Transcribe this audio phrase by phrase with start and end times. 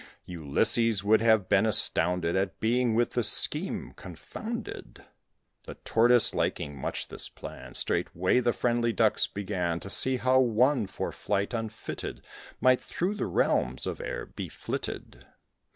[0.25, 5.03] (Ulysses would have been astounded At being with this scheme confounded.)
[5.65, 10.87] The Tortoise liking much this plan, Straightway the friendly Ducks began To see how one
[10.87, 12.23] for flight unfitted
[12.59, 15.27] Might through the realms of air be flitted.